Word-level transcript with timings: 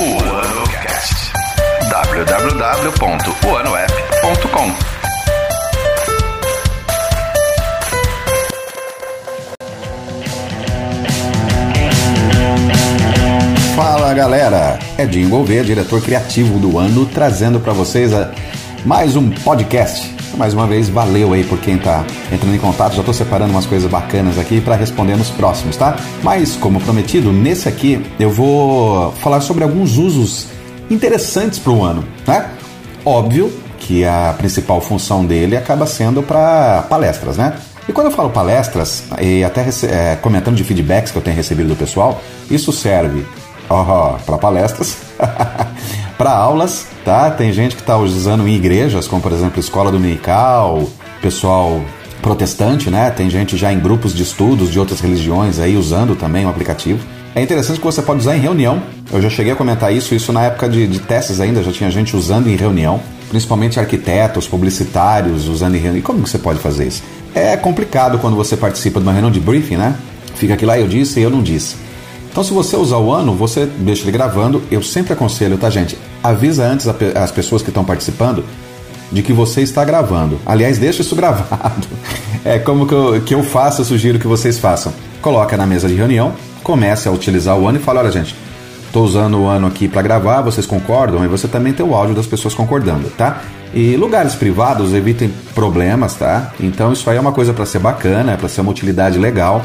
O 0.00 0.04
AnoCast. 0.04 1.32
www.oanoapp.com 1.90 4.74
Fala 13.74 14.12
galera, 14.12 14.78
Edinho 14.98 15.28
Gouveia, 15.30 15.64
diretor 15.64 16.02
criativo 16.02 16.58
do 16.58 16.78
ano, 16.78 17.06
trazendo 17.06 17.58
para 17.60 17.72
vocês 17.72 18.12
a- 18.12 18.30
mais 18.84 19.16
um 19.16 19.30
podcast. 19.30 20.14
Mais 20.40 20.54
uma 20.54 20.66
vez, 20.66 20.88
valeu 20.88 21.34
aí 21.34 21.44
por 21.44 21.58
quem 21.58 21.76
tá 21.76 22.02
entrando 22.32 22.54
em 22.54 22.58
contato. 22.58 22.96
Já 22.96 23.02
tô 23.02 23.12
separando 23.12 23.50
umas 23.50 23.66
coisas 23.66 23.90
bacanas 23.90 24.38
aqui 24.38 24.58
para 24.58 24.74
responder 24.74 25.14
nos 25.14 25.28
próximos, 25.28 25.76
tá? 25.76 25.98
Mas, 26.22 26.56
como 26.56 26.80
prometido, 26.80 27.30
nesse 27.30 27.68
aqui 27.68 28.02
eu 28.18 28.30
vou 28.30 29.12
falar 29.16 29.42
sobre 29.42 29.64
alguns 29.64 29.98
usos 29.98 30.46
interessantes 30.90 31.58
para 31.58 31.70
o 31.70 31.84
ano, 31.84 32.02
né? 32.26 32.48
Óbvio 33.04 33.52
que 33.80 34.02
a 34.02 34.34
principal 34.38 34.80
função 34.80 35.26
dele 35.26 35.58
acaba 35.58 35.84
sendo 35.84 36.22
para 36.22 36.86
palestras, 36.88 37.36
né? 37.36 37.58
E 37.86 37.92
quando 37.92 38.06
eu 38.06 38.12
falo 38.12 38.30
palestras, 38.30 39.04
e 39.20 39.44
até 39.44 39.68
é, 39.82 40.16
comentando 40.22 40.56
de 40.56 40.64
feedbacks 40.64 41.12
que 41.12 41.18
eu 41.18 41.22
tenho 41.22 41.36
recebido 41.36 41.68
do 41.68 41.76
pessoal, 41.76 42.18
isso 42.50 42.72
serve 42.72 43.26
para 44.24 44.38
palestras, 44.38 44.96
para 46.20 46.32
aulas, 46.32 46.86
tá? 47.02 47.30
Tem 47.30 47.50
gente 47.50 47.74
que 47.74 47.80
está 47.80 47.96
usando 47.96 48.46
em 48.46 48.54
igrejas, 48.54 49.08
como 49.08 49.22
por 49.22 49.32
exemplo 49.32 49.58
escola 49.58 49.90
dominical, 49.90 50.86
pessoal 51.22 51.82
protestante, 52.20 52.90
né? 52.90 53.08
Tem 53.08 53.30
gente 53.30 53.56
já 53.56 53.72
em 53.72 53.80
grupos 53.80 54.12
de 54.12 54.22
estudos 54.22 54.70
de 54.70 54.78
outras 54.78 55.00
religiões 55.00 55.58
aí 55.58 55.78
usando 55.78 56.14
também 56.14 56.44
o 56.44 56.50
aplicativo. 56.50 57.00
É 57.34 57.40
interessante 57.40 57.78
que 57.78 57.86
você 57.86 58.02
pode 58.02 58.20
usar 58.20 58.36
em 58.36 58.40
reunião. 58.40 58.82
Eu 59.10 59.22
já 59.22 59.30
cheguei 59.30 59.54
a 59.54 59.56
comentar 59.56 59.94
isso, 59.94 60.14
isso 60.14 60.30
na 60.30 60.42
época 60.42 60.68
de, 60.68 60.86
de 60.86 60.98
testes 60.98 61.40
ainda, 61.40 61.62
já 61.62 61.72
tinha 61.72 61.90
gente 61.90 62.14
usando 62.14 62.48
em 62.48 62.54
reunião, 62.54 63.00
principalmente 63.30 63.80
arquitetos, 63.80 64.46
publicitários 64.46 65.48
usando 65.48 65.76
em 65.76 65.78
reunião. 65.78 66.00
E 66.00 66.02
como 66.02 66.22
que 66.22 66.28
você 66.28 66.38
pode 66.38 66.58
fazer 66.58 66.86
isso? 66.86 67.02
É 67.34 67.56
complicado 67.56 68.18
quando 68.18 68.36
você 68.36 68.58
participa 68.58 69.00
de 69.00 69.06
uma 69.06 69.12
reunião 69.12 69.32
de 69.32 69.40
briefing, 69.40 69.78
né? 69.78 69.96
Fica 70.34 70.52
aqui 70.52 70.66
lá, 70.66 70.78
eu 70.78 70.86
disse 70.86 71.18
e 71.18 71.22
eu 71.22 71.30
não 71.30 71.42
disse. 71.42 71.76
Então, 72.30 72.44
se 72.44 72.52
você 72.52 72.76
usar 72.76 72.98
o 72.98 73.12
ano, 73.12 73.34
você 73.34 73.66
deixa 73.66 74.04
ele 74.04 74.12
gravando. 74.12 74.62
Eu 74.70 74.82
sempre 74.82 75.12
aconselho, 75.12 75.58
tá, 75.58 75.68
gente? 75.68 75.98
Avisa 76.22 76.64
antes 76.64 76.86
as 76.86 77.30
pessoas 77.30 77.62
que 77.62 77.70
estão 77.70 77.84
participando 77.84 78.44
de 79.10 79.22
que 79.22 79.32
você 79.32 79.62
está 79.62 79.84
gravando. 79.84 80.38
Aliás, 80.46 80.78
deixa 80.78 81.02
isso 81.02 81.14
gravado. 81.16 81.86
É 82.44 82.58
como 82.58 82.86
que 82.86 82.94
eu, 82.94 83.20
que 83.22 83.34
eu 83.34 83.42
faço, 83.42 83.80
eu 83.80 83.84
sugiro 83.84 84.18
que 84.18 84.26
vocês 84.26 84.58
façam. 84.58 84.92
Coloca 85.20 85.56
na 85.56 85.66
mesa 85.66 85.88
de 85.88 85.94
reunião, 85.94 86.32
comece 86.62 87.08
a 87.08 87.12
utilizar 87.12 87.58
o 87.58 87.66
ano 87.66 87.78
e 87.78 87.82
fala: 87.82 88.00
olha, 88.00 88.12
gente, 88.12 88.34
estou 88.86 89.04
usando 89.04 89.38
o 89.38 89.46
ano 89.46 89.66
aqui 89.66 89.88
para 89.88 90.00
gravar, 90.00 90.40
vocês 90.40 90.66
concordam? 90.66 91.24
E 91.24 91.28
você 91.28 91.48
também 91.48 91.72
tem 91.72 91.84
o 91.84 91.94
áudio 91.94 92.14
das 92.14 92.26
pessoas 92.26 92.54
concordando, 92.54 93.10
tá? 93.10 93.42
E 93.72 93.96
lugares 93.96 94.34
privados 94.34 94.92
evitem 94.94 95.32
problemas, 95.54 96.14
tá? 96.14 96.52
Então 96.58 96.92
isso 96.92 97.08
aí 97.08 97.16
é 97.16 97.20
uma 97.20 97.32
coisa 97.32 97.52
para 97.52 97.66
ser 97.66 97.78
bacana, 97.78 98.32
é 98.32 98.36
para 98.36 98.48
ser 98.48 98.60
uma 98.62 98.70
utilidade 98.70 99.18
legal. 99.18 99.64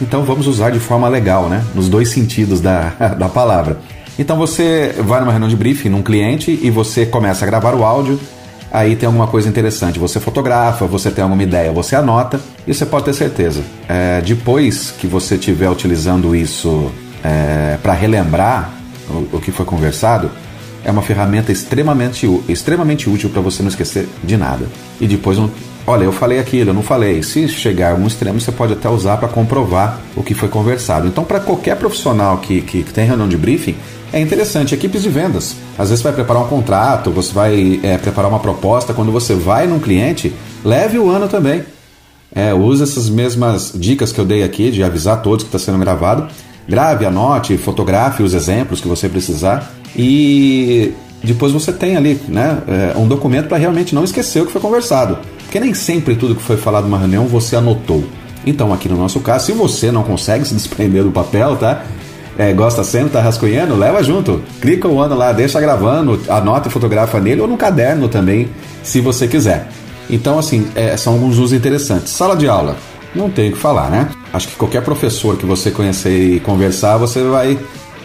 Então 0.00 0.24
vamos 0.24 0.46
usar 0.46 0.70
de 0.70 0.78
forma 0.78 1.08
legal, 1.08 1.48
né? 1.48 1.64
Nos 1.74 1.88
dois 1.88 2.08
sentidos 2.08 2.60
da, 2.60 2.90
da 3.18 3.28
palavra. 3.28 3.78
Então 4.18 4.36
você 4.36 4.94
vai 5.00 5.20
numa 5.20 5.30
reunião 5.30 5.48
de 5.48 5.56
briefing 5.56 5.90
num 5.90 6.02
cliente 6.02 6.58
e 6.62 6.70
você 6.70 7.04
começa 7.04 7.44
a 7.44 7.46
gravar 7.46 7.74
o 7.74 7.84
áudio. 7.84 8.18
Aí 8.72 8.96
tem 8.96 9.06
alguma 9.06 9.26
coisa 9.26 9.48
interessante. 9.48 9.98
Você 9.98 10.18
fotografa, 10.18 10.86
você 10.86 11.10
tem 11.10 11.22
alguma 11.22 11.42
ideia, 11.42 11.72
você 11.72 11.96
anota 11.96 12.40
e 12.66 12.74
você 12.74 12.84
pode 12.84 13.04
ter 13.04 13.14
certeza. 13.14 13.62
É, 13.88 14.20
depois 14.20 14.90
que 14.90 15.06
você 15.06 15.36
estiver 15.36 15.70
utilizando 15.70 16.34
isso 16.34 16.90
para 17.82 17.92
relembrar 17.92 18.70
o, 19.10 19.36
o 19.36 19.40
que 19.40 19.50
foi 19.50 19.64
conversado, 19.64 20.30
é 20.84 20.90
uma 20.90 21.02
ferramenta 21.02 21.50
extremamente, 21.50 22.28
extremamente 22.48 23.10
útil 23.10 23.28
para 23.28 23.40
você 23.40 23.62
não 23.62 23.68
esquecer 23.68 24.08
de 24.22 24.36
nada. 24.36 24.66
E 25.00 25.08
depois, 25.08 25.36
não, 25.36 25.50
olha, 25.86 26.04
eu 26.04 26.12
falei 26.12 26.38
aquilo, 26.38 26.70
eu 26.70 26.74
não 26.74 26.82
falei. 26.82 27.22
Se 27.22 27.48
chegar 27.48 27.88
a 27.88 27.90
algum 27.92 28.06
extremo, 28.06 28.40
você 28.40 28.50
pode 28.50 28.72
até 28.72 28.88
usar 28.88 29.16
para 29.16 29.28
comprovar 29.28 30.00
o 30.16 30.22
que 30.22 30.34
foi 30.34 30.48
conversado. 30.48 31.06
Então, 31.06 31.24
para 31.24 31.40
qualquer 31.40 31.76
profissional 31.76 32.38
que, 32.38 32.60
que, 32.62 32.82
que 32.82 32.92
tem 32.92 33.06
reunião 33.06 33.28
de 33.28 33.36
briefing, 33.36 33.76
é 34.12 34.20
interessante. 34.20 34.74
Equipes 34.74 35.02
de 35.02 35.08
vendas. 35.08 35.56
Às 35.78 35.90
vezes, 35.90 36.02
você 36.02 36.08
vai 36.08 36.12
preparar 36.12 36.42
um 36.42 36.48
contrato, 36.48 37.10
você 37.10 37.32
vai 37.32 37.80
é, 37.82 37.96
preparar 37.98 38.30
uma 38.30 38.40
proposta. 38.40 38.92
Quando 38.92 39.12
você 39.12 39.34
vai 39.34 39.66
num 39.66 39.78
cliente, 39.78 40.32
leve 40.64 40.98
o 40.98 41.08
ano 41.08 41.28
também. 41.28 41.62
É, 42.34 42.52
use 42.52 42.82
essas 42.82 43.08
mesmas 43.08 43.72
dicas 43.74 44.12
que 44.12 44.18
eu 44.18 44.24
dei 44.24 44.42
aqui 44.42 44.70
de 44.70 44.82
avisar 44.82 45.22
todos 45.22 45.44
que 45.44 45.48
está 45.48 45.58
sendo 45.58 45.78
gravado. 45.78 46.28
Grave, 46.68 47.06
anote, 47.06 47.56
fotografe 47.56 48.22
os 48.22 48.34
exemplos 48.34 48.80
que 48.80 48.88
você 48.88 49.08
precisar 49.08 49.72
e 49.96 50.92
depois 51.22 51.52
você 51.52 51.72
tem 51.72 51.96
ali 51.96 52.20
né, 52.28 52.58
é, 52.68 52.98
um 52.98 53.06
documento 53.06 53.48
para 53.48 53.56
realmente 53.56 53.94
não 53.94 54.04
esquecer 54.04 54.42
o 54.42 54.46
que 54.46 54.52
foi 54.52 54.60
conversado. 54.60 55.18
Porque 55.56 55.64
nem 55.64 55.72
sempre 55.72 56.14
tudo 56.14 56.34
que 56.34 56.42
foi 56.42 56.58
falado 56.58 56.84
numa 56.84 56.98
reunião 56.98 57.24
você 57.24 57.56
anotou. 57.56 58.04
Então, 58.44 58.74
aqui 58.74 58.90
no 58.90 58.96
nosso 58.98 59.20
caso, 59.20 59.46
se 59.46 59.52
você 59.52 59.90
não 59.90 60.02
consegue 60.02 60.44
se 60.44 60.52
desprender 60.52 61.02
do 61.02 61.10
papel, 61.10 61.56
tá? 61.56 61.82
É, 62.36 62.52
gosta 62.52 62.84
sempre, 62.84 63.08
tá 63.08 63.22
rascunhando, 63.22 63.74
leva 63.74 64.02
junto. 64.02 64.42
Clica 64.60 64.86
o 64.86 65.00
ano 65.00 65.14
lá, 65.14 65.32
deixa 65.32 65.58
gravando, 65.58 66.20
anota 66.28 66.68
e 66.68 66.70
fotografa 66.70 67.18
nele 67.20 67.40
ou 67.40 67.48
no 67.48 67.56
caderno 67.56 68.06
também, 68.06 68.50
se 68.82 69.00
você 69.00 69.26
quiser. 69.26 69.66
Então, 70.10 70.38
assim, 70.38 70.68
é, 70.74 70.94
são 70.94 71.14
alguns 71.14 71.38
usos 71.38 71.54
interessantes. 71.54 72.12
Sala 72.12 72.36
de 72.36 72.46
aula, 72.46 72.76
não 73.14 73.30
tem 73.30 73.48
o 73.48 73.52
que 73.52 73.58
falar, 73.58 73.88
né? 73.88 74.10
Acho 74.34 74.48
que 74.48 74.56
qualquer 74.56 74.82
professor 74.82 75.38
que 75.38 75.46
você 75.46 75.70
conhecer 75.70 76.34
e 76.34 76.40
conversar, 76.40 76.98
você 76.98 77.22
vai 77.22 77.58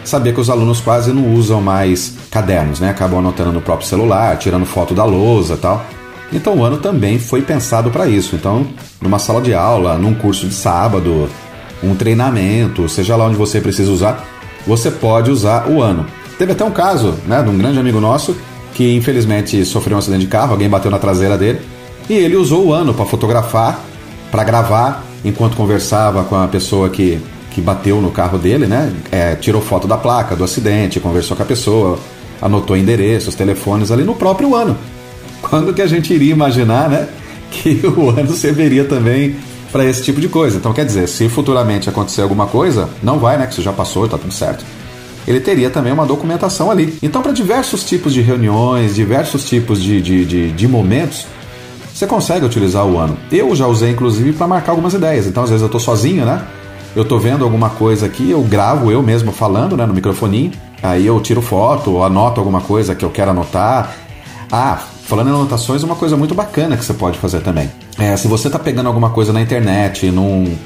saber 0.04 0.32
que 0.32 0.40
os 0.40 0.48
alunos 0.48 0.80
quase 0.80 1.12
não 1.12 1.34
usam 1.34 1.60
mais 1.60 2.14
cadernos, 2.30 2.80
né? 2.80 2.88
Acabam 2.88 3.18
anotando 3.18 3.52
no 3.52 3.60
próprio 3.60 3.86
celular, 3.86 4.38
tirando 4.38 4.64
foto 4.64 4.94
da 4.94 5.04
lousa 5.04 5.58
tal. 5.58 5.84
Então 6.32 6.56
o 6.56 6.64
ano 6.64 6.78
também 6.78 7.18
foi 7.18 7.42
pensado 7.42 7.90
para 7.90 8.08
isso. 8.08 8.34
Então, 8.34 8.66
numa 9.00 9.18
sala 9.18 9.40
de 9.40 9.52
aula, 9.54 9.98
num 9.98 10.14
curso 10.14 10.46
de 10.46 10.54
sábado, 10.54 11.28
um 11.82 11.94
treinamento, 11.94 12.88
seja 12.88 13.16
lá 13.16 13.26
onde 13.26 13.36
você 13.36 13.60
precisa 13.60 13.90
usar, 13.90 14.24
você 14.66 14.90
pode 14.90 15.30
usar 15.30 15.68
o 15.68 15.82
ano. 15.82 16.06
Teve 16.38 16.52
até 16.52 16.64
um 16.64 16.70
caso, 16.70 17.14
né, 17.26 17.42
de 17.42 17.48
um 17.48 17.58
grande 17.58 17.78
amigo 17.78 18.00
nosso 18.00 18.36
que 18.74 18.96
infelizmente 18.96 19.64
sofreu 19.66 19.96
um 19.96 19.98
acidente 19.98 20.22
de 20.22 20.28
carro, 20.28 20.52
alguém 20.52 20.68
bateu 20.68 20.90
na 20.90 20.98
traseira 20.98 21.36
dele 21.36 21.60
e 22.08 22.14
ele 22.14 22.36
usou 22.36 22.66
o 22.66 22.72
ano 22.72 22.94
para 22.94 23.04
fotografar, 23.04 23.80
para 24.30 24.42
gravar 24.42 25.04
enquanto 25.22 25.56
conversava 25.56 26.24
com 26.24 26.36
a 26.36 26.48
pessoa 26.48 26.88
que 26.88 27.20
que 27.52 27.60
bateu 27.60 28.00
no 28.00 28.10
carro 28.10 28.38
dele, 28.38 28.66
né? 28.66 28.92
É, 29.10 29.34
tirou 29.34 29.60
foto 29.60 29.86
da 29.86 29.96
placa, 29.96 30.34
do 30.34 30.42
acidente, 30.42 30.98
conversou 30.98 31.36
com 31.36 31.42
a 31.42 31.46
pessoa, 31.46 31.98
anotou 32.40 32.76
endereços, 32.76 33.34
telefones 33.34 33.90
ali 33.90 34.04
no 34.04 34.14
próprio 34.14 34.54
ano. 34.54 34.76
Quando 35.42 35.74
que 35.74 35.82
a 35.82 35.86
gente 35.86 36.12
iria 36.12 36.32
imaginar, 36.32 36.88
né? 36.88 37.08
Que 37.50 37.80
o 37.96 38.10
ano 38.10 38.32
serviria 38.32 38.84
também 38.84 39.36
para 39.70 39.84
esse 39.84 40.02
tipo 40.02 40.20
de 40.20 40.28
coisa. 40.28 40.56
Então, 40.56 40.72
quer 40.72 40.84
dizer, 40.84 41.08
se 41.08 41.28
futuramente 41.28 41.88
acontecer 41.88 42.22
alguma 42.22 42.46
coisa, 42.46 42.88
não 43.02 43.18
vai, 43.18 43.36
né? 43.36 43.46
Que 43.46 43.52
isso 43.52 43.62
já 43.62 43.72
passou, 43.72 44.08
tá 44.08 44.18
tudo 44.18 44.32
certo. 44.32 44.64
Ele 45.26 45.40
teria 45.40 45.70
também 45.70 45.92
uma 45.92 46.04
documentação 46.04 46.70
ali. 46.70 46.98
Então, 47.02 47.22
para 47.22 47.32
diversos 47.32 47.84
tipos 47.84 48.12
de 48.12 48.20
reuniões, 48.20 48.94
diversos 48.94 49.48
tipos 49.48 49.80
de, 49.80 50.00
de, 50.00 50.24
de, 50.24 50.50
de 50.50 50.68
momentos, 50.68 51.26
você 51.94 52.06
consegue 52.06 52.44
utilizar 52.44 52.84
o 52.86 52.98
ano. 52.98 53.16
Eu 53.30 53.54
já 53.54 53.66
usei, 53.66 53.90
inclusive, 53.90 54.32
para 54.32 54.48
marcar 54.48 54.72
algumas 54.72 54.94
ideias. 54.94 55.26
Então, 55.26 55.42
às 55.42 55.50
vezes 55.50 55.62
eu 55.62 55.66
estou 55.66 55.80
sozinho, 55.80 56.24
né? 56.24 56.44
Eu 56.94 57.02
estou 57.02 57.18
vendo 57.18 57.44
alguma 57.44 57.70
coisa 57.70 58.04
aqui, 58.04 58.30
eu 58.30 58.42
gravo 58.42 58.90
eu 58.90 59.02
mesmo 59.02 59.32
falando, 59.32 59.76
né, 59.76 59.86
no 59.86 59.94
microfoninho. 59.94 60.52
Aí 60.82 61.06
eu 61.06 61.18
tiro 61.20 61.40
foto, 61.40 62.02
anoto 62.02 62.40
alguma 62.40 62.60
coisa 62.60 62.94
que 62.94 63.04
eu 63.04 63.10
quero 63.10 63.30
anotar. 63.30 63.94
Ah, 64.50 64.82
falando 65.04 65.28
em 65.28 65.30
anotações, 65.30 65.82
uma 65.82 65.96
coisa 65.96 66.16
muito 66.16 66.34
bacana 66.34 66.76
que 66.76 66.84
você 66.84 66.94
pode 66.94 67.18
fazer 67.18 67.40
também. 67.40 67.70
É, 67.98 68.16
se 68.16 68.28
você 68.28 68.46
está 68.46 68.58
pegando 68.58 68.86
alguma 68.86 69.10
coisa 69.10 69.32
na 69.32 69.40
internet, 69.40 70.10
num, 70.10 70.56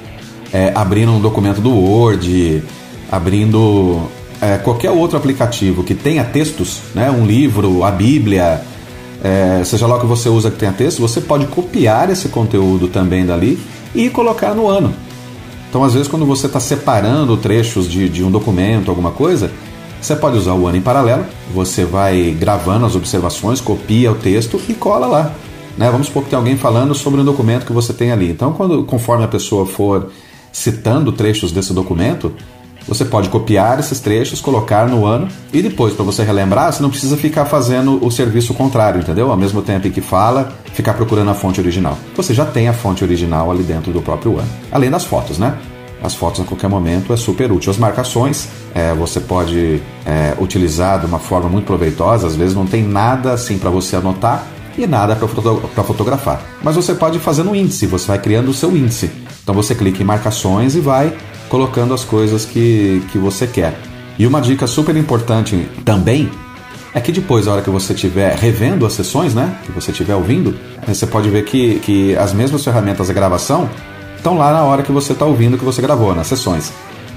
é, 0.52 0.72
abrindo 0.74 1.12
um 1.12 1.20
documento 1.20 1.60
do 1.60 1.70
Word, 1.70 2.62
abrindo 3.10 4.00
é, 4.40 4.58
qualquer 4.58 4.90
outro 4.90 5.16
aplicativo 5.16 5.82
que 5.82 5.94
tenha 5.94 6.24
textos, 6.24 6.80
né, 6.94 7.10
um 7.10 7.26
livro, 7.26 7.84
a 7.84 7.90
Bíblia, 7.90 8.62
é, 9.22 9.62
seja 9.64 9.86
lá 9.86 9.96
o 9.96 10.00
que 10.00 10.06
você 10.06 10.28
usa 10.28 10.50
que 10.50 10.58
tenha 10.58 10.72
texto, 10.72 11.00
você 11.00 11.20
pode 11.20 11.46
copiar 11.46 12.10
esse 12.10 12.28
conteúdo 12.28 12.88
também 12.88 13.24
dali 13.24 13.58
e 13.94 14.10
colocar 14.10 14.54
no 14.54 14.68
ano. 14.68 14.94
Então, 15.68 15.82
às 15.82 15.92
vezes, 15.92 16.08
quando 16.08 16.24
você 16.24 16.46
está 16.46 16.60
separando 16.60 17.36
trechos 17.36 17.90
de, 17.90 18.08
de 18.08 18.22
um 18.22 18.30
documento, 18.30 18.90
alguma 18.90 19.10
coisa, 19.10 19.50
você 20.00 20.14
pode 20.14 20.36
usar 20.36 20.54
o 20.54 20.66
ano 20.66 20.76
em 20.76 20.80
paralelo, 20.80 21.24
você 21.52 21.84
vai 21.84 22.36
gravando 22.38 22.86
as 22.86 22.94
observações, 22.94 23.60
copia 23.60 24.12
o 24.12 24.14
texto 24.14 24.60
e 24.68 24.74
cola 24.74 25.06
lá. 25.06 25.32
Né? 25.76 25.90
Vamos 25.90 26.06
supor 26.06 26.24
que 26.24 26.30
tem 26.30 26.36
alguém 26.38 26.56
falando 26.56 26.94
sobre 26.94 27.20
um 27.20 27.24
documento 27.24 27.66
que 27.66 27.72
você 27.72 27.92
tem 27.92 28.12
ali. 28.12 28.30
Então, 28.30 28.52
quando, 28.52 28.84
conforme 28.84 29.24
a 29.24 29.28
pessoa 29.28 29.66
for 29.66 30.10
citando 30.52 31.12
trechos 31.12 31.52
desse 31.52 31.72
documento, 31.74 32.32
você 32.88 33.04
pode 33.04 33.28
copiar 33.28 33.80
esses 33.80 33.98
trechos, 34.00 34.40
colocar 34.40 34.88
no 34.88 35.04
ano 35.04 35.28
e 35.52 35.60
depois, 35.60 35.92
para 35.92 36.04
você 36.04 36.22
relembrar, 36.22 36.72
você 36.72 36.80
não 36.82 36.88
precisa 36.88 37.16
ficar 37.16 37.44
fazendo 37.44 38.02
o 38.04 38.10
serviço 38.10 38.54
contrário, 38.54 39.00
entendeu? 39.00 39.30
Ao 39.30 39.36
mesmo 39.36 39.60
tempo 39.60 39.88
em 39.88 39.90
que 39.90 40.00
fala, 40.00 40.52
ficar 40.72 40.94
procurando 40.94 41.30
a 41.30 41.34
fonte 41.34 41.60
original. 41.60 41.98
Você 42.14 42.32
já 42.32 42.46
tem 42.46 42.68
a 42.68 42.72
fonte 42.72 43.02
original 43.02 43.50
ali 43.50 43.64
dentro 43.64 43.92
do 43.92 44.00
próprio 44.00 44.38
ano. 44.38 44.48
Além 44.70 44.90
das 44.90 45.04
fotos, 45.04 45.36
né? 45.36 45.58
As 46.02 46.14
fotos 46.14 46.40
a 46.40 46.44
qualquer 46.44 46.68
momento 46.68 47.12
é 47.12 47.16
super 47.16 47.50
útil. 47.50 47.70
As 47.70 47.78
marcações 47.78 48.48
é, 48.74 48.94
você 48.94 49.20
pode 49.20 49.82
é, 50.04 50.34
utilizar 50.40 51.00
de 51.00 51.06
uma 51.06 51.18
forma 51.18 51.48
muito 51.48 51.64
proveitosa, 51.64 52.26
às 52.26 52.36
vezes 52.36 52.54
não 52.54 52.66
tem 52.66 52.82
nada 52.82 53.32
assim 53.32 53.58
para 53.58 53.70
você 53.70 53.96
anotar 53.96 54.46
e 54.76 54.86
nada 54.86 55.16
para 55.16 55.26
foto 55.26 55.60
fotografar. 55.84 56.42
Mas 56.62 56.76
você 56.76 56.94
pode 56.94 57.18
fazer 57.18 57.42
no 57.42 57.56
índice, 57.56 57.86
você 57.86 58.06
vai 58.06 58.18
criando 58.18 58.50
o 58.50 58.54
seu 58.54 58.76
índice. 58.76 59.10
Então 59.42 59.54
você 59.54 59.74
clica 59.74 60.02
em 60.02 60.06
marcações 60.06 60.74
e 60.74 60.80
vai 60.80 61.16
colocando 61.48 61.94
as 61.94 62.04
coisas 62.04 62.44
que, 62.44 63.02
que 63.10 63.18
você 63.18 63.46
quer. 63.46 63.78
E 64.18 64.26
uma 64.26 64.40
dica 64.40 64.66
super 64.66 64.96
importante 64.96 65.68
também 65.84 66.30
é 66.94 67.00
que 67.00 67.12
depois, 67.12 67.46
a 67.46 67.52
hora 67.52 67.62
que 67.62 67.68
você 67.68 67.92
estiver 67.92 68.34
revendo 68.36 68.86
as 68.86 68.94
sessões, 68.94 69.34
né, 69.34 69.54
que 69.66 69.72
você 69.72 69.90
estiver 69.90 70.14
ouvindo, 70.14 70.56
você 70.86 71.06
pode 71.06 71.28
ver 71.28 71.44
que, 71.44 71.78
que 71.80 72.16
as 72.16 72.32
mesmas 72.32 72.64
ferramentas 72.64 73.08
de 73.08 73.12
gravação 73.12 73.68
estão 74.26 74.36
lá 74.36 74.52
na 74.52 74.64
hora 74.64 74.82
que 74.82 74.90
você 74.90 75.12
está 75.12 75.24
ouvindo 75.24 75.56
que 75.56 75.64
você 75.64 75.80
gravou, 75.80 76.12
nas 76.12 76.26
sessões. 76.26 76.72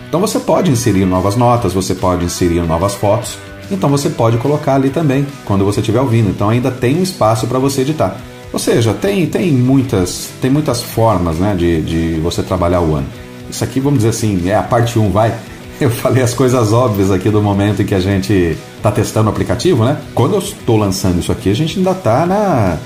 Então 0.07 0.19
você 0.19 0.37
pode 0.37 0.69
inserir 0.69 1.05
novas 1.05 1.35
notas, 1.35 1.73
você 1.73 1.95
pode 1.95 2.23
inserir 2.23 2.61
novas 2.61 2.93
fotos, 2.93 3.35
então 3.71 3.89
você 3.89 4.11
pode 4.11 4.37
colocar 4.37 4.75
ali 4.75 4.91
também 4.91 5.25
quando 5.43 5.65
você 5.65 5.79
estiver 5.79 5.99
ouvindo. 5.99 6.29
Então 6.29 6.49
ainda 6.49 6.69
tem 6.69 6.99
um 6.99 7.01
espaço 7.01 7.47
para 7.47 7.57
você 7.57 7.81
editar. 7.81 8.15
Ou 8.53 8.59
seja, 8.59 8.93
tem, 8.93 9.25
tem, 9.25 9.51
muitas, 9.51 10.29
tem 10.39 10.51
muitas 10.51 10.83
formas 10.83 11.37
né, 11.37 11.55
de, 11.55 11.81
de 11.81 12.19
você 12.19 12.43
trabalhar 12.43 12.81
o 12.81 12.93
ano. 12.93 13.07
Isso 13.49 13.63
aqui, 13.63 13.79
vamos 13.79 13.99
dizer 13.99 14.09
assim, 14.09 14.47
é 14.47 14.55
a 14.55 14.61
parte 14.61 14.99
1, 14.99 15.09
vai. 15.09 15.35
Eu 15.81 15.89
falei 15.89 16.21
as 16.21 16.35
coisas 16.35 16.71
óbvias 16.71 17.09
aqui 17.09 17.31
do 17.31 17.41
momento 17.41 17.81
em 17.81 17.85
que 17.85 17.95
a 17.95 17.99
gente 17.99 18.55
está 18.77 18.91
testando 18.91 19.29
o 19.29 19.31
aplicativo, 19.31 19.83
né? 19.83 19.97
Quando 20.13 20.35
eu 20.35 20.39
estou 20.39 20.75
lançando 20.75 21.19
isso 21.19 21.31
aqui, 21.31 21.49
a 21.49 21.55
gente 21.55 21.77
ainda 21.77 21.91
está 21.91 22.25
na, 22.25 22.77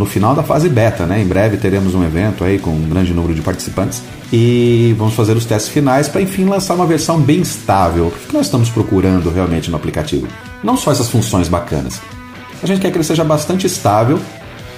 no 0.00 0.06
final 0.06 0.34
da 0.34 0.42
fase 0.42 0.66
beta, 0.66 1.04
né? 1.04 1.20
Em 1.20 1.26
breve 1.26 1.58
teremos 1.58 1.94
um 1.94 2.02
evento 2.02 2.42
aí 2.42 2.58
com 2.58 2.70
um 2.70 2.88
grande 2.88 3.12
número 3.12 3.34
de 3.34 3.42
participantes 3.42 4.02
e 4.32 4.94
vamos 4.96 5.12
fazer 5.12 5.36
os 5.36 5.44
testes 5.44 5.70
finais 5.70 6.08
para 6.08 6.22
enfim 6.22 6.46
lançar 6.46 6.74
uma 6.74 6.86
versão 6.86 7.20
bem 7.20 7.42
estável. 7.42 8.06
O 8.06 8.10
que 8.10 8.32
nós 8.32 8.46
estamos 8.46 8.70
procurando 8.70 9.28
realmente 9.28 9.70
no 9.70 9.76
aplicativo? 9.76 10.26
Não 10.64 10.74
só 10.74 10.90
essas 10.90 11.10
funções 11.10 11.48
bacanas. 11.48 12.00
A 12.62 12.66
gente 12.66 12.80
quer 12.80 12.90
que 12.90 12.96
ele 12.96 13.04
seja 13.04 13.22
bastante 13.22 13.66
estável, 13.66 14.18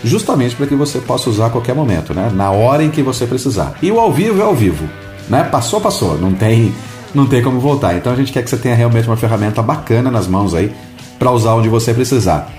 justamente 0.03 0.57
para 0.57 0.67
que 0.67 0.75
você 0.75 0.99
possa 0.99 1.31
usar 1.31 1.47
a 1.47 1.51
qualquer 1.51 1.77
momento, 1.77 2.13
né? 2.13 2.29
Na 2.35 2.51
hora 2.51 2.83
em 2.83 2.91
que 2.91 3.01
você 3.01 3.25
precisar. 3.25 3.75
E 3.81 3.93
o 3.93 4.01
ao 4.01 4.13
vivo 4.13 4.41
é 4.41 4.45
ao 4.45 4.57
vivo, 4.57 4.91
né? 5.29 5.45
Passou, 5.45 5.81
passou. 5.81 6.19
Não 6.19 6.33
tem, 6.33 6.75
não 7.15 7.29
tem 7.29 7.41
como 7.45 7.61
voltar. 7.61 7.95
Então 7.95 8.13
a 8.13 8.17
gente 8.17 8.33
quer 8.33 8.43
que 8.43 8.51
você 8.51 8.57
tenha 8.57 8.75
realmente 8.75 9.07
uma 9.07 9.17
ferramenta 9.17 9.63
bacana 9.63 10.11
nas 10.11 10.27
mãos 10.27 10.53
aí 10.53 10.73
para 11.17 11.31
usar 11.31 11.55
onde 11.55 11.69
você 11.69 11.95
precisar. 11.95 12.51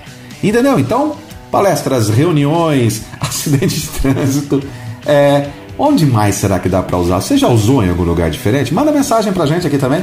Entendeu? 0.42 0.78
Então 0.78 1.16
palestras, 1.54 2.08
reuniões, 2.08 3.02
acidente 3.20 3.80
de 3.80 3.88
trânsito. 3.88 4.60
É, 5.06 5.46
onde 5.78 6.04
mais 6.04 6.34
será 6.34 6.58
que 6.58 6.68
dá 6.68 6.82
para 6.82 6.98
usar? 6.98 7.20
Você 7.20 7.36
já 7.36 7.46
usou 7.46 7.84
em 7.84 7.90
algum 7.90 8.02
lugar 8.02 8.28
diferente? 8.28 8.74
Manda 8.74 8.90
mensagem 8.90 9.32
para 9.32 9.46
gente 9.46 9.64
aqui 9.64 9.78
também. 9.78 10.02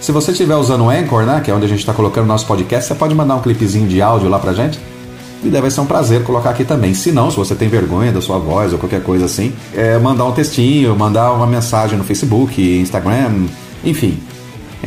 Se 0.00 0.10
você 0.10 0.30
estiver 0.30 0.56
usando 0.56 0.84
o 0.84 0.90
Anchor, 0.90 1.24
né, 1.24 1.42
que 1.44 1.50
é 1.50 1.54
onde 1.54 1.66
a 1.66 1.68
gente 1.68 1.80
está 1.80 1.92
colocando 1.92 2.24
o 2.24 2.28
nosso 2.28 2.46
podcast, 2.46 2.88
você 2.88 2.94
pode 2.94 3.14
mandar 3.14 3.34
um 3.34 3.42
clipezinho 3.42 3.86
de 3.86 4.00
áudio 4.00 4.30
lá 4.30 4.38
para 4.38 4.54
gente. 4.54 4.78
E 5.44 5.50
deve 5.50 5.70
ser 5.70 5.82
um 5.82 5.86
prazer 5.86 6.22
colocar 6.22 6.48
aqui 6.48 6.64
também. 6.64 6.94
Se 6.94 7.12
não, 7.12 7.30
se 7.30 7.36
você 7.36 7.54
tem 7.54 7.68
vergonha 7.68 8.10
da 8.10 8.22
sua 8.22 8.38
voz 8.38 8.72
ou 8.72 8.78
qualquer 8.78 9.02
coisa 9.02 9.26
assim, 9.26 9.52
é 9.74 9.98
mandar 9.98 10.24
um 10.24 10.32
textinho, 10.32 10.96
mandar 10.96 11.30
uma 11.32 11.46
mensagem 11.46 11.98
no 11.98 12.04
Facebook, 12.04 12.62
Instagram, 12.80 13.44
enfim. 13.84 14.18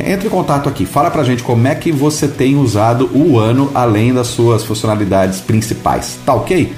Entre 0.04 0.26
em 0.26 0.30
contato 0.30 0.68
aqui, 0.68 0.86
fala 0.86 1.10
pra 1.10 1.22
gente 1.22 1.42
como 1.42 1.66
é 1.66 1.74
que 1.74 1.92
você 1.92 2.26
tem 2.26 2.56
usado 2.56 3.10
o 3.14 3.38
ano 3.38 3.70
além 3.74 4.12
das 4.12 4.28
suas 4.28 4.64
funcionalidades 4.64 5.40
principais. 5.40 6.18
Tá 6.24 6.34
ok? 6.34 6.72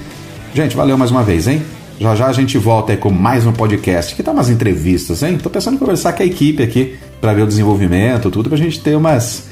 Gente, 0.55 0.77
valeu 0.77 0.99
mais 0.99 1.11
uma 1.11 1.23
vez, 1.23 1.49
hein? 1.49 1.63
Já 2.01 2.15
já 2.15 2.27
a 2.27 2.33
gente 2.33 2.59
volta 2.59 2.93
aí 2.93 2.99
com 2.99 3.11
mais 3.11 3.47
um 3.47 3.53
podcast. 3.53 4.15
Que 4.15 4.23
tá 4.23 4.33
umas 4.33 4.51
entrevistas, 4.51 5.23
hein? 5.23 5.39
Tô 5.41 5.49
pensando 5.49 5.75
em 5.75 5.79
conversar 5.79 6.13
com 6.13 6.23
a 6.23 6.27
equipe 6.27 6.63
aqui 6.63 6.99
para 7.21 7.33
ver 7.33 7.43
o 7.43 7.47
desenvolvimento, 7.47 8.31
tudo, 8.31 8.49
pra 8.49 8.59
gente 8.59 8.81
ter 8.81 8.97
umas, 8.97 9.45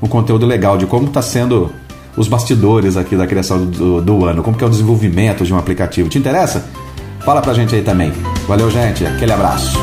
um 0.00 0.06
conteúdo 0.06 0.46
legal 0.46 0.78
de 0.78 0.86
como 0.86 1.08
tá 1.08 1.20
sendo 1.20 1.72
os 2.16 2.28
bastidores 2.28 2.96
aqui 2.96 3.16
da 3.16 3.26
criação 3.26 3.66
do, 3.66 4.00
do 4.00 4.24
ano, 4.24 4.42
como 4.42 4.56
que 4.56 4.64
é 4.64 4.66
o 4.66 4.70
desenvolvimento 4.70 5.44
de 5.44 5.52
um 5.52 5.58
aplicativo. 5.58 6.08
Te 6.08 6.18
interessa? 6.18 6.64
Fala 7.24 7.42
pra 7.42 7.52
gente 7.52 7.74
aí 7.74 7.82
também. 7.82 8.12
Valeu, 8.46 8.70
gente. 8.70 9.04
Aquele 9.04 9.32
abraço. 9.32 9.76